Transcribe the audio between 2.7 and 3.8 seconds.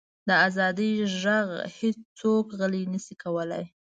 نه شي کولی.